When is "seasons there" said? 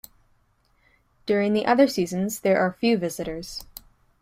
1.87-2.57